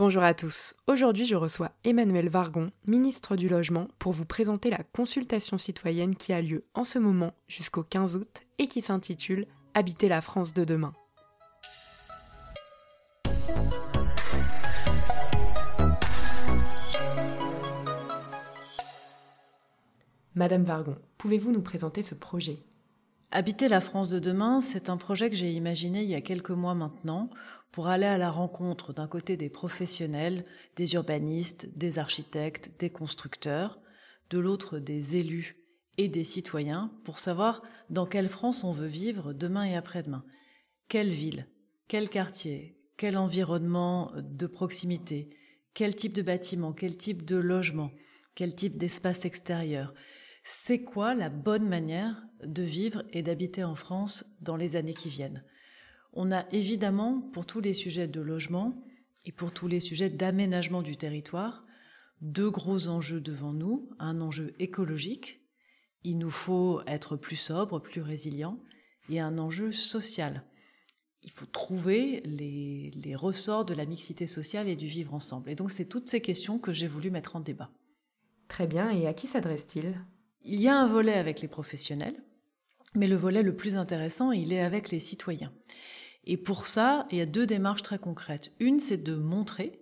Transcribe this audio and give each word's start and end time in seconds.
Bonjour 0.00 0.22
à 0.22 0.32
tous. 0.32 0.72
Aujourd'hui, 0.86 1.26
je 1.26 1.34
reçois 1.34 1.72
Emmanuel 1.84 2.30
Vargon, 2.30 2.70
ministre 2.86 3.36
du 3.36 3.50
Logement, 3.50 3.86
pour 3.98 4.12
vous 4.12 4.24
présenter 4.24 4.70
la 4.70 4.82
consultation 4.82 5.58
citoyenne 5.58 6.16
qui 6.16 6.32
a 6.32 6.40
lieu 6.40 6.64
en 6.72 6.84
ce 6.84 6.98
moment 6.98 7.34
jusqu'au 7.48 7.82
15 7.82 8.16
août 8.16 8.40
et 8.56 8.66
qui 8.66 8.80
s'intitule 8.80 9.46
Habiter 9.74 10.08
la 10.08 10.22
France 10.22 10.54
de 10.54 10.64
demain. 10.64 10.94
Madame 20.34 20.62
Vargon, 20.62 20.96
pouvez-vous 21.18 21.52
nous 21.52 21.60
présenter 21.60 22.02
ce 22.02 22.14
projet? 22.14 22.56
Habiter 23.32 23.68
la 23.68 23.80
France 23.80 24.08
de 24.08 24.18
demain, 24.18 24.60
c'est 24.60 24.88
un 24.88 24.96
projet 24.96 25.30
que 25.30 25.36
j'ai 25.36 25.52
imaginé 25.52 26.02
il 26.02 26.10
y 26.10 26.16
a 26.16 26.20
quelques 26.20 26.50
mois 26.50 26.74
maintenant 26.74 27.30
pour 27.70 27.86
aller 27.86 28.06
à 28.06 28.18
la 28.18 28.28
rencontre 28.28 28.92
d'un 28.92 29.06
côté 29.06 29.36
des 29.36 29.48
professionnels, 29.48 30.44
des 30.74 30.94
urbanistes, 30.94 31.68
des 31.78 32.00
architectes, 32.00 32.72
des 32.80 32.90
constructeurs, 32.90 33.78
de 34.30 34.38
l'autre 34.40 34.80
des 34.80 35.16
élus 35.16 35.64
et 35.96 36.08
des 36.08 36.24
citoyens 36.24 36.90
pour 37.04 37.20
savoir 37.20 37.62
dans 37.88 38.04
quelle 38.04 38.28
France 38.28 38.64
on 38.64 38.72
veut 38.72 38.88
vivre 38.88 39.32
demain 39.32 39.62
et 39.62 39.76
après-demain. 39.76 40.24
Quelle 40.88 41.10
ville, 41.10 41.46
quel 41.86 42.08
quartier, 42.08 42.80
quel 42.96 43.16
environnement 43.16 44.10
de 44.16 44.46
proximité, 44.48 45.30
quel 45.72 45.94
type 45.94 46.14
de 46.14 46.22
bâtiment, 46.22 46.72
quel 46.72 46.96
type 46.96 47.24
de 47.24 47.36
logement, 47.36 47.92
quel 48.34 48.56
type 48.56 48.76
d'espace 48.76 49.24
extérieur, 49.24 49.94
c'est 50.42 50.82
quoi 50.82 51.14
la 51.14 51.28
bonne 51.28 51.68
manière 51.68 52.22
de 52.44 52.62
vivre 52.62 53.04
et 53.12 53.22
d'habiter 53.22 53.64
en 53.64 53.74
France 53.74 54.24
dans 54.40 54.56
les 54.56 54.76
années 54.76 54.94
qui 54.94 55.08
viennent? 55.08 55.44
On 56.12 56.32
a 56.32 56.48
évidemment, 56.52 57.20
pour 57.32 57.46
tous 57.46 57.60
les 57.60 57.74
sujets 57.74 58.08
de 58.08 58.20
logement 58.20 58.82
et 59.24 59.32
pour 59.32 59.52
tous 59.52 59.68
les 59.68 59.80
sujets 59.80 60.10
d'aménagement 60.10 60.82
du 60.82 60.96
territoire, 60.96 61.64
deux 62.20 62.50
gros 62.50 62.88
enjeux 62.88 63.20
devant 63.20 63.52
nous. 63.52 63.88
Un 63.98 64.20
enjeu 64.20 64.54
écologique, 64.58 65.40
il 66.02 66.18
nous 66.18 66.30
faut 66.30 66.80
être 66.86 67.16
plus 67.16 67.36
sobre, 67.36 67.78
plus 67.78 68.00
résilient, 68.00 68.58
et 69.08 69.20
un 69.20 69.38
enjeu 69.38 69.72
social. 69.72 70.44
Il 71.22 71.30
faut 71.30 71.46
trouver 71.46 72.22
les, 72.24 72.90
les 72.94 73.14
ressorts 73.14 73.66
de 73.66 73.74
la 73.74 73.84
mixité 73.84 74.26
sociale 74.26 74.68
et 74.68 74.76
du 74.76 74.86
vivre 74.86 75.14
ensemble. 75.14 75.50
Et 75.50 75.54
donc 75.54 75.70
c'est 75.70 75.84
toutes 75.84 76.08
ces 76.08 76.20
questions 76.20 76.58
que 76.58 76.72
j'ai 76.72 76.86
voulu 76.86 77.10
mettre 77.10 77.36
en 77.36 77.40
débat. 77.40 77.70
Très 78.48 78.66
bien, 78.66 78.90
et 78.90 79.06
à 79.06 79.14
qui 79.14 79.26
s'adresse-t-il? 79.26 79.94
Il 80.42 80.60
y 80.60 80.68
a 80.68 80.76
un 80.76 80.86
volet 80.86 81.14
avec 81.14 81.40
les 81.40 81.48
professionnels, 81.48 82.22
mais 82.94 83.06
le 83.06 83.16
volet 83.16 83.42
le 83.42 83.54
plus 83.54 83.76
intéressant, 83.76 84.32
il 84.32 84.52
est 84.52 84.62
avec 84.62 84.90
les 84.90 85.00
citoyens. 85.00 85.52
Et 86.24 86.36
pour 86.36 86.66
ça, 86.66 87.06
il 87.10 87.18
y 87.18 87.20
a 87.20 87.26
deux 87.26 87.46
démarches 87.46 87.82
très 87.82 87.98
concrètes. 87.98 88.52
Une, 88.60 88.78
c'est 88.78 89.02
de 89.02 89.16
montrer 89.16 89.80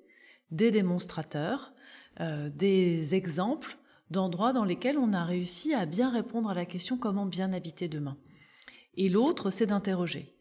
des 0.51 0.71
démonstrateurs, 0.71 1.73
euh, 2.21 2.49
des 2.51 3.15
exemples 3.15 3.77
d'endroits 4.11 4.53
dans 4.53 4.65
lesquels 4.65 4.99
on 4.99 5.13
a 5.13 5.25
réussi 5.25 5.75
à 5.75 5.87
bien 5.87 6.11
répondre 6.11 6.51
à 6.51 6.55
la 6.55 6.65
question 6.65 6.97
comment 6.97 7.27
bien 7.27 7.53
habiter 7.53 7.89
demain? 7.89 8.17
Et 8.97 9.09
l'autre, 9.09 9.51
c'est 9.51 9.67
d'interroger. 9.67 10.35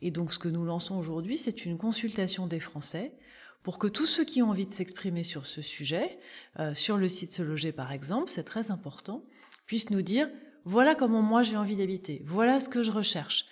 Et 0.00 0.10
donc 0.10 0.32
ce 0.32 0.38
que 0.38 0.48
nous 0.48 0.64
lançons 0.64 0.96
aujourd'hui, 0.96 1.38
c'est 1.38 1.64
une 1.64 1.78
consultation 1.78 2.46
des 2.46 2.60
Français 2.60 3.14
pour 3.62 3.78
que 3.78 3.86
tous 3.86 4.06
ceux 4.06 4.24
qui 4.24 4.42
ont 4.42 4.50
envie 4.50 4.66
de 4.66 4.72
s'exprimer 4.72 5.22
sur 5.22 5.46
ce 5.46 5.62
sujet, 5.62 6.18
euh, 6.58 6.74
sur 6.74 6.96
le 6.96 7.08
site 7.08 7.32
Se 7.32 7.42
Loger 7.42 7.72
par 7.72 7.92
exemple, 7.92 8.30
c'est 8.30 8.44
très 8.44 8.70
important, 8.70 9.24
puisse 9.66 9.90
nous 9.90 10.02
dire 10.02 10.28
voilà 10.64 10.94
comment 10.94 11.22
moi 11.22 11.42
j'ai 11.42 11.56
envie 11.56 11.76
d'habiter, 11.76 12.22
voilà 12.26 12.60
ce 12.60 12.68
que 12.68 12.82
je 12.82 12.92
recherche, 12.92 13.46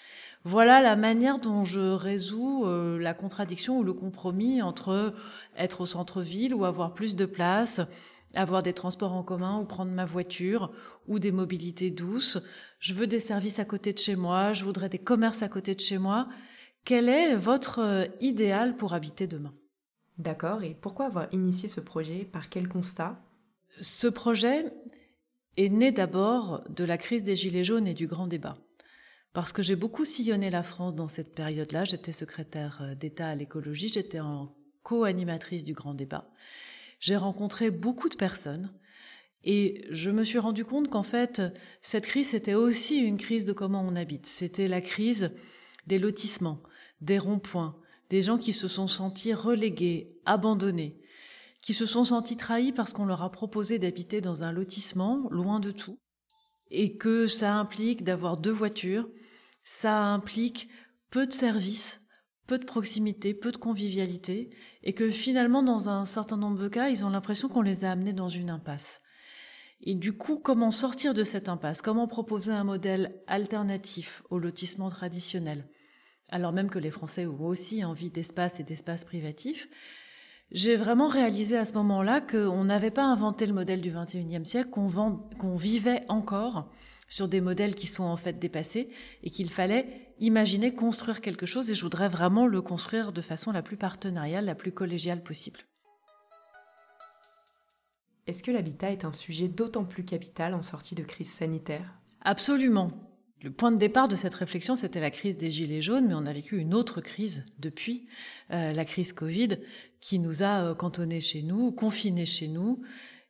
voilà 0.44 0.80
la 0.80 0.96
manière 0.96 1.38
dont 1.38 1.64
je 1.64 1.80
résous 1.80 2.64
euh, 2.66 2.98
la 2.98 3.14
contradiction 3.14 3.78
ou 3.78 3.82
le 3.82 3.92
compromis 3.92 4.62
entre 4.62 5.14
être 5.56 5.80
au 5.80 5.86
centre-ville 5.86 6.54
ou 6.54 6.64
avoir 6.64 6.94
plus 6.94 7.16
de 7.16 7.26
place, 7.26 7.80
avoir 8.36 8.62
des 8.62 8.72
transports 8.72 9.12
en 9.12 9.22
commun 9.22 9.58
ou 9.58 9.64
prendre 9.64 9.90
ma 9.90 10.04
voiture 10.04 10.70
ou 11.08 11.18
des 11.18 11.32
mobilités 11.32 11.90
douces. 11.90 12.38
Je 12.78 12.94
veux 12.94 13.06
des 13.06 13.20
services 13.20 13.58
à 13.58 13.64
côté 13.64 13.92
de 13.92 13.98
chez 13.98 14.16
moi, 14.16 14.52
je 14.52 14.64
voudrais 14.64 14.88
des 14.88 14.98
commerces 14.98 15.42
à 15.42 15.48
côté 15.48 15.74
de 15.74 15.80
chez 15.80 15.98
moi. 15.98 16.28
Quel 16.84 17.08
est 17.08 17.34
votre 17.34 17.80
euh, 17.80 18.04
idéal 18.20 18.76
pour 18.76 18.94
habiter 18.94 19.26
demain? 19.26 19.52
D'accord, 20.18 20.62
et 20.62 20.74
pourquoi 20.74 21.06
avoir 21.06 21.28
initié 21.32 21.68
ce 21.68 21.80
projet? 21.80 22.24
Par 22.24 22.48
quel 22.48 22.68
constat? 22.68 23.20
Ce 23.80 24.06
projet, 24.06 24.72
est 25.56 25.68
né 25.68 25.92
d'abord 25.92 26.62
de 26.68 26.84
la 26.84 26.98
crise 26.98 27.24
des 27.24 27.36
Gilets 27.36 27.64
jaunes 27.64 27.86
et 27.86 27.94
du 27.94 28.06
grand 28.06 28.26
débat. 28.26 28.56
Parce 29.32 29.52
que 29.52 29.62
j'ai 29.62 29.76
beaucoup 29.76 30.04
sillonné 30.04 30.50
la 30.50 30.62
France 30.62 30.94
dans 30.94 31.08
cette 31.08 31.34
période-là. 31.34 31.84
J'étais 31.84 32.12
secrétaire 32.12 32.78
euh, 32.82 32.94
d'État 32.94 33.28
à 33.28 33.34
l'écologie, 33.34 33.88
j'étais 33.88 34.20
en 34.20 34.54
co-animatrice 34.82 35.64
du 35.64 35.74
grand 35.74 35.94
débat. 35.94 36.30
J'ai 37.00 37.16
rencontré 37.16 37.70
beaucoup 37.70 38.08
de 38.08 38.14
personnes 38.14 38.72
et 39.44 39.84
je 39.90 40.10
me 40.10 40.24
suis 40.24 40.38
rendu 40.38 40.64
compte 40.64 40.88
qu'en 40.88 41.02
fait, 41.02 41.42
cette 41.82 42.06
crise, 42.06 42.30
c'était 42.30 42.54
aussi 42.54 42.98
une 42.98 43.18
crise 43.18 43.44
de 43.44 43.52
comment 43.52 43.82
on 43.86 43.96
habite. 43.96 44.26
C'était 44.26 44.68
la 44.68 44.80
crise 44.80 45.32
des 45.86 45.98
lotissements, 45.98 46.62
des 47.00 47.18
ronds-points, 47.18 47.76
des 48.10 48.22
gens 48.22 48.38
qui 48.38 48.52
se 48.52 48.68
sont 48.68 48.88
sentis 48.88 49.34
relégués, 49.34 50.16
abandonnés, 50.24 51.00
qui 51.60 51.74
se 51.74 51.86
sont 51.86 52.04
sentis 52.04 52.36
trahis 52.36 52.72
parce 52.72 52.92
qu'on 52.92 53.06
leur 53.06 53.22
a 53.22 53.30
proposé 53.30 53.78
d'habiter 53.78 54.20
dans 54.20 54.44
un 54.44 54.52
lotissement 54.52 55.26
loin 55.30 55.60
de 55.60 55.70
tout, 55.70 55.98
et 56.70 56.96
que 56.96 57.26
ça 57.26 57.54
implique 57.54 58.04
d'avoir 58.04 58.36
deux 58.36 58.50
voitures, 58.52 59.08
ça 59.64 60.04
implique 60.04 60.68
peu 61.10 61.26
de 61.26 61.32
services, 61.32 62.00
peu 62.46 62.58
de 62.58 62.64
proximité, 62.64 63.34
peu 63.34 63.50
de 63.50 63.56
convivialité, 63.56 64.50
et 64.82 64.92
que 64.92 65.10
finalement, 65.10 65.62
dans 65.62 65.88
un 65.88 66.04
certain 66.04 66.36
nombre 66.36 66.62
de 66.62 66.68
cas, 66.68 66.88
ils 66.88 67.04
ont 67.04 67.10
l'impression 67.10 67.48
qu'on 67.48 67.62
les 67.62 67.84
a 67.84 67.90
amenés 67.90 68.12
dans 68.12 68.28
une 68.28 68.50
impasse. 68.50 69.00
Et 69.80 69.94
du 69.94 70.16
coup, 70.16 70.38
comment 70.38 70.70
sortir 70.70 71.12
de 71.12 71.24
cette 71.24 71.48
impasse? 71.48 71.82
Comment 71.82 72.06
proposer 72.06 72.52
un 72.52 72.64
modèle 72.64 73.20
alternatif 73.26 74.22
au 74.30 74.38
lotissement 74.38 74.88
traditionnel? 74.88 75.68
Alors 76.28 76.52
même 76.52 76.70
que 76.70 76.78
les 76.78 76.90
Français 76.90 77.26
ont 77.26 77.46
aussi 77.46 77.84
envie 77.84 78.10
d'espace 78.10 78.60
et 78.60 78.64
d'espace 78.64 79.04
privatif, 79.04 79.68
j'ai 80.52 80.76
vraiment 80.76 81.08
réalisé 81.08 81.56
à 81.56 81.64
ce 81.64 81.72
moment-là 81.74 82.20
qu'on 82.20 82.64
n'avait 82.64 82.90
pas 82.90 83.04
inventé 83.04 83.46
le 83.46 83.52
modèle 83.52 83.80
du 83.80 83.90
21e 83.90 84.44
siècle, 84.44 84.70
qu'on 84.70 85.56
vivait 85.56 86.04
encore 86.08 86.70
sur 87.08 87.28
des 87.28 87.40
modèles 87.40 87.74
qui 87.74 87.86
sont 87.86 88.04
en 88.04 88.16
fait 88.16 88.38
dépassés 88.38 88.90
et 89.22 89.30
qu'il 89.30 89.50
fallait 89.50 90.14
imaginer 90.18 90.74
construire 90.74 91.20
quelque 91.20 91.46
chose 91.46 91.70
et 91.70 91.74
je 91.74 91.82
voudrais 91.82 92.08
vraiment 92.08 92.46
le 92.46 92.62
construire 92.62 93.12
de 93.12 93.20
façon 93.20 93.52
la 93.52 93.62
plus 93.62 93.76
partenariale, 93.76 94.44
la 94.44 94.54
plus 94.54 94.72
collégiale 94.72 95.22
possible. 95.22 95.60
Est-ce 98.26 98.42
que 98.42 98.50
l'habitat 98.50 98.90
est 98.90 99.04
un 99.04 99.12
sujet 99.12 99.46
d'autant 99.46 99.84
plus 99.84 100.04
capital 100.04 100.54
en 100.54 100.62
sortie 100.62 100.96
de 100.96 101.04
crise 101.04 101.30
sanitaire? 101.30 101.94
Absolument. 102.22 102.90
Le 103.42 103.50
point 103.50 103.70
de 103.70 103.76
départ 103.76 104.08
de 104.08 104.16
cette 104.16 104.34
réflexion, 104.34 104.76
c'était 104.76 105.00
la 105.00 105.10
crise 105.10 105.36
des 105.36 105.50
Gilets 105.50 105.82
jaunes, 105.82 106.06
mais 106.08 106.14
on 106.14 106.24
a 106.24 106.32
vécu 106.32 106.58
une 106.58 106.72
autre 106.72 107.02
crise 107.02 107.44
depuis, 107.58 108.06
euh, 108.50 108.72
la 108.72 108.84
crise 108.86 109.12
Covid, 109.12 109.58
qui 110.00 110.18
nous 110.18 110.42
a 110.42 110.64
euh, 110.64 110.74
cantonnés 110.74 111.20
chez 111.20 111.42
nous, 111.42 111.70
confinés 111.70 112.24
chez 112.24 112.48
nous, 112.48 112.80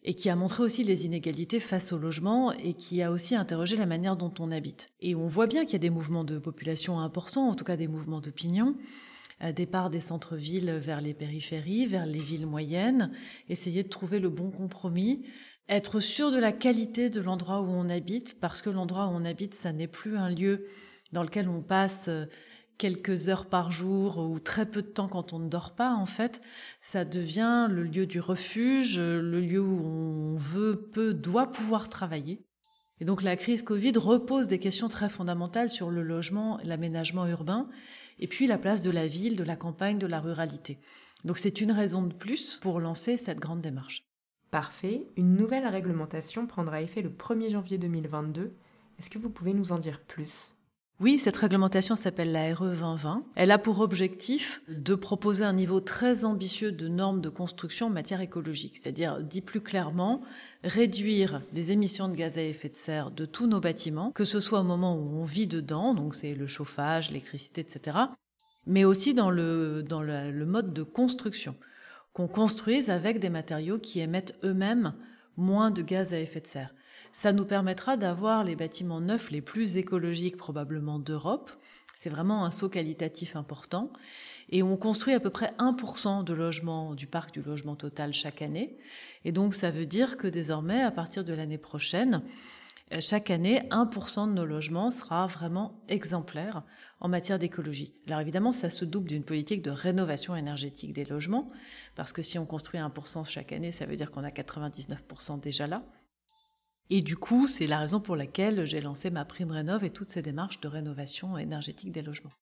et 0.04 0.14
qui 0.14 0.30
a 0.30 0.36
montré 0.36 0.62
aussi 0.62 0.84
les 0.84 1.06
inégalités 1.06 1.58
face 1.58 1.92
au 1.92 1.98
logement, 1.98 2.52
et 2.52 2.74
qui 2.74 3.02
a 3.02 3.10
aussi 3.10 3.34
interrogé 3.34 3.76
la 3.76 3.86
manière 3.86 4.16
dont 4.16 4.32
on 4.38 4.52
habite. 4.52 4.90
Et 5.00 5.16
on 5.16 5.26
voit 5.26 5.48
bien 5.48 5.64
qu'il 5.64 5.72
y 5.72 5.76
a 5.76 5.80
des 5.80 5.90
mouvements 5.90 6.24
de 6.24 6.38
population 6.38 7.00
importants, 7.00 7.48
en 7.48 7.56
tout 7.56 7.64
cas 7.64 7.76
des 7.76 7.88
mouvements 7.88 8.20
d'opinion, 8.20 8.76
départ 9.52 9.90
des 9.90 10.00
centres-villes 10.00 10.70
vers 10.70 11.00
les 11.00 11.14
périphéries, 11.14 11.86
vers 11.86 12.06
les 12.06 12.20
villes 12.20 12.46
moyennes, 12.46 13.12
essayer 13.48 13.82
de 13.82 13.88
trouver 13.88 14.18
le 14.18 14.30
bon 14.30 14.50
compromis 14.50 15.24
être 15.68 16.00
sûr 16.00 16.30
de 16.30 16.38
la 16.38 16.52
qualité 16.52 17.10
de 17.10 17.20
l'endroit 17.20 17.60
où 17.60 17.68
on 17.68 17.88
habite, 17.88 18.38
parce 18.38 18.62
que 18.62 18.70
l'endroit 18.70 19.06
où 19.06 19.10
on 19.10 19.24
habite, 19.24 19.54
ça 19.54 19.72
n'est 19.72 19.88
plus 19.88 20.16
un 20.16 20.30
lieu 20.30 20.66
dans 21.12 21.22
lequel 21.22 21.48
on 21.48 21.60
passe 21.60 22.06
euh, 22.08 22.26
quelques 22.78 23.28
heures 23.28 23.46
par 23.46 23.72
jour 23.72 24.18
ou 24.18 24.38
très 24.38 24.66
peu 24.66 24.82
de 24.82 24.88
temps 24.88 25.08
quand 25.08 25.32
on 25.32 25.38
ne 25.38 25.48
dort 25.48 25.74
pas, 25.74 25.92
en 25.92 26.06
fait, 26.06 26.40
ça 26.80 27.04
devient 27.04 27.68
le 27.70 27.82
lieu 27.82 28.06
du 28.06 28.20
refuge, 28.20 29.00
le 29.00 29.40
lieu 29.40 29.60
où 29.60 29.80
on 29.84 30.36
veut, 30.36 30.88
peut, 30.92 31.14
doit 31.14 31.50
pouvoir 31.50 31.88
travailler. 31.88 32.45
Et 33.00 33.04
donc 33.04 33.22
la 33.22 33.36
crise 33.36 33.62
Covid 33.62 33.92
repose 33.96 34.46
des 34.46 34.58
questions 34.58 34.88
très 34.88 35.08
fondamentales 35.08 35.70
sur 35.70 35.90
le 35.90 36.02
logement, 36.02 36.58
l'aménagement 36.64 37.26
urbain, 37.26 37.68
et 38.18 38.26
puis 38.26 38.46
la 38.46 38.58
place 38.58 38.82
de 38.82 38.90
la 38.90 39.06
ville, 39.06 39.36
de 39.36 39.44
la 39.44 39.56
campagne, 39.56 39.98
de 39.98 40.06
la 40.06 40.20
ruralité. 40.20 40.78
Donc 41.24 41.38
c'est 41.38 41.60
une 41.60 41.72
raison 41.72 42.02
de 42.02 42.14
plus 42.14 42.58
pour 42.58 42.80
lancer 42.80 43.16
cette 43.16 43.38
grande 43.38 43.60
démarche. 43.60 44.02
Parfait. 44.50 45.06
Une 45.16 45.36
nouvelle 45.36 45.66
réglementation 45.66 46.46
prendra 46.46 46.80
effet 46.80 47.02
le 47.02 47.10
1er 47.10 47.50
janvier 47.50 47.78
2022. 47.78 48.54
Est-ce 48.98 49.10
que 49.10 49.18
vous 49.18 49.28
pouvez 49.28 49.52
nous 49.52 49.72
en 49.72 49.78
dire 49.78 50.00
plus? 50.00 50.55
Oui, 50.98 51.18
cette 51.18 51.36
réglementation 51.36 51.94
s'appelle 51.94 52.32
la 52.32 52.54
RE 52.54 52.70
2020. 52.70 53.24
Elle 53.34 53.50
a 53.50 53.58
pour 53.58 53.80
objectif 53.80 54.62
de 54.68 54.94
proposer 54.94 55.44
un 55.44 55.52
niveau 55.52 55.80
très 55.80 56.24
ambitieux 56.24 56.72
de 56.72 56.88
normes 56.88 57.20
de 57.20 57.28
construction 57.28 57.88
en 57.88 57.90
matière 57.90 58.22
écologique, 58.22 58.78
c'est-à-dire, 58.78 59.22
dit 59.22 59.42
plus 59.42 59.60
clairement, 59.60 60.22
réduire 60.64 61.42
les 61.52 61.70
émissions 61.70 62.08
de 62.08 62.14
gaz 62.14 62.38
à 62.38 62.42
effet 62.42 62.70
de 62.70 62.74
serre 62.74 63.10
de 63.10 63.26
tous 63.26 63.46
nos 63.46 63.60
bâtiments, 63.60 64.10
que 64.12 64.24
ce 64.24 64.40
soit 64.40 64.60
au 64.60 64.64
moment 64.64 64.96
où 64.96 65.20
on 65.20 65.24
vit 65.24 65.46
dedans, 65.46 65.92
donc 65.92 66.14
c'est 66.14 66.34
le 66.34 66.46
chauffage, 66.46 67.08
l'électricité, 67.08 67.60
etc., 67.60 67.98
mais 68.66 68.84
aussi 68.84 69.12
dans 69.12 69.30
le, 69.30 69.84
mode 70.46 70.72
de 70.72 70.82
construction 70.82 71.54
qu'on 72.14 72.26
construise 72.26 72.88
avec 72.88 73.18
des 73.18 73.28
matériaux 73.28 73.78
qui 73.78 74.00
émettent 74.00 74.34
eux-mêmes 74.44 74.94
moins 75.36 75.70
de 75.70 75.82
gaz 75.82 76.14
à 76.14 76.18
effet 76.18 76.40
de 76.40 76.46
serre. 76.46 76.74
Ça 77.18 77.32
nous 77.32 77.46
permettra 77.46 77.96
d'avoir 77.96 78.44
les 78.44 78.56
bâtiments 78.56 79.00
neufs 79.00 79.30
les 79.30 79.40
plus 79.40 79.78
écologiques 79.78 80.36
probablement 80.36 80.98
d'Europe. 80.98 81.50
C'est 81.94 82.10
vraiment 82.10 82.44
un 82.44 82.50
saut 82.50 82.68
qualitatif 82.68 83.36
important. 83.36 83.90
Et 84.50 84.62
on 84.62 84.76
construit 84.76 85.14
à 85.14 85.18
peu 85.18 85.30
près 85.30 85.54
1% 85.58 86.24
de 86.24 86.34
logements 86.34 86.94
du 86.94 87.06
parc 87.06 87.32
du 87.32 87.40
logement 87.40 87.74
total 87.74 88.12
chaque 88.12 88.42
année. 88.42 88.76
Et 89.24 89.32
donc 89.32 89.54
ça 89.54 89.70
veut 89.70 89.86
dire 89.86 90.18
que 90.18 90.26
désormais, 90.26 90.82
à 90.82 90.90
partir 90.90 91.24
de 91.24 91.32
l'année 91.32 91.56
prochaine, 91.56 92.20
euh, 92.92 93.00
chaque 93.00 93.30
année, 93.30 93.62
1% 93.70 94.28
de 94.28 94.34
nos 94.34 94.44
logements 94.44 94.90
sera 94.90 95.26
vraiment 95.26 95.80
exemplaire 95.88 96.64
en 97.00 97.08
matière 97.08 97.38
d'écologie. 97.38 97.94
Alors 98.08 98.20
évidemment, 98.20 98.52
ça 98.52 98.68
se 98.68 98.84
double 98.84 99.08
d'une 99.08 99.24
politique 99.24 99.62
de 99.62 99.70
rénovation 99.70 100.36
énergétique 100.36 100.92
des 100.92 101.06
logements, 101.06 101.50
parce 101.94 102.12
que 102.12 102.20
si 102.20 102.38
on 102.38 102.44
construit 102.44 102.78
1% 102.78 103.24
chaque 103.24 103.52
année, 103.52 103.72
ça 103.72 103.86
veut 103.86 103.96
dire 103.96 104.10
qu'on 104.10 104.22
a 104.22 104.28
99% 104.28 105.40
déjà 105.40 105.66
là. 105.66 105.82
Et 106.88 107.02
du 107.02 107.16
coup, 107.16 107.46
c'est 107.46 107.66
la 107.66 107.80
raison 107.80 108.00
pour 108.00 108.16
laquelle 108.16 108.64
j'ai 108.64 108.80
lancé 108.80 109.10
ma 109.10 109.24
prime 109.24 109.50
rénov 109.50 109.84
et 109.84 109.90
toutes 109.90 110.10
ces 110.10 110.22
démarches 110.22 110.60
de 110.60 110.68
rénovation 110.68 111.36
énergétique 111.36 111.90
des 111.92 112.02
logements. 112.02 112.32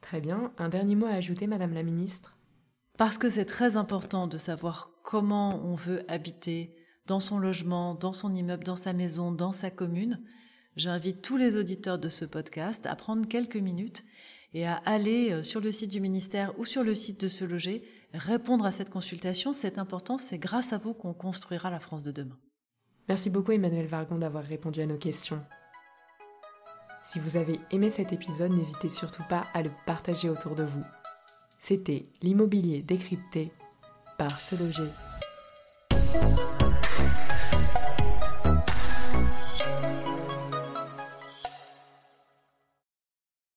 Très 0.00 0.20
bien. 0.20 0.52
Un 0.58 0.68
dernier 0.68 0.94
mot 0.94 1.06
à 1.06 1.10
ajouter, 1.10 1.46
Madame 1.46 1.74
la 1.74 1.82
Ministre? 1.82 2.36
Parce 2.96 3.18
que 3.18 3.28
c'est 3.28 3.44
très 3.44 3.76
important 3.76 4.26
de 4.26 4.38
savoir 4.38 4.90
comment 5.02 5.62
on 5.64 5.74
veut 5.74 6.02
habiter 6.08 6.74
dans 7.06 7.20
son 7.20 7.38
logement, 7.38 7.94
dans 7.94 8.12
son 8.12 8.34
immeuble, 8.34 8.64
dans 8.64 8.76
sa 8.76 8.92
maison, 8.92 9.32
dans 9.32 9.52
sa 9.52 9.70
commune. 9.70 10.20
J'invite 10.76 11.22
tous 11.22 11.36
les 11.36 11.56
auditeurs 11.56 11.98
de 11.98 12.08
ce 12.08 12.24
podcast 12.24 12.86
à 12.86 12.94
prendre 12.94 13.26
quelques 13.26 13.56
minutes 13.56 14.04
et 14.54 14.66
à 14.66 14.76
aller 14.86 15.32
euh, 15.32 15.42
sur 15.42 15.60
le 15.60 15.72
site 15.72 15.90
du 15.90 16.00
ministère 16.00 16.58
ou 16.58 16.64
sur 16.64 16.82
le 16.82 16.94
site 16.94 17.20
de 17.20 17.28
Se 17.28 17.44
Loger, 17.44 17.82
répondre 18.14 18.64
à 18.64 18.72
cette 18.72 18.90
consultation. 18.90 19.52
C'est 19.52 19.78
important, 19.78 20.18
c'est 20.18 20.38
grâce 20.38 20.72
à 20.72 20.78
vous 20.78 20.94
qu'on 20.94 21.12
construira 21.12 21.70
la 21.70 21.80
France 21.80 22.02
de 22.02 22.12
demain. 22.12 22.38
Merci 23.10 23.28
beaucoup 23.28 23.50
Emmanuel 23.50 23.88
Vargon 23.88 24.18
d'avoir 24.18 24.44
répondu 24.44 24.80
à 24.82 24.86
nos 24.86 24.96
questions. 24.96 25.40
Si 27.02 27.18
vous 27.18 27.36
avez 27.36 27.58
aimé 27.72 27.90
cet 27.90 28.12
épisode, 28.12 28.52
n'hésitez 28.52 28.88
surtout 28.88 29.24
pas 29.28 29.48
à 29.52 29.62
le 29.62 29.70
partager 29.84 30.28
autour 30.28 30.54
de 30.54 30.62
vous. 30.62 30.84
C'était 31.58 32.06
l'immobilier 32.22 32.82
décrypté 32.82 33.50
par 34.16 34.38
Se 34.38 34.54
Loger. 34.54 34.92